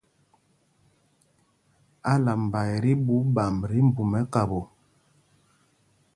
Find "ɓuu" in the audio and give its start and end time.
3.05-3.21